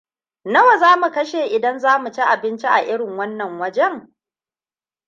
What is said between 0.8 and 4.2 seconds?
mu kashe idan za mu ci abinci a irin wajen nan?